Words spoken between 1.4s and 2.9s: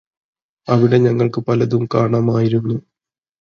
പലതും കാണാമായിരുന്നു